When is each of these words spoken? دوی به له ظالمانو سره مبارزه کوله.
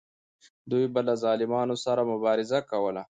دوی 0.69 0.85
به 0.93 1.01
له 1.07 1.13
ظالمانو 1.23 1.75
سره 1.85 2.01
مبارزه 2.11 2.59
کوله. 2.69 3.03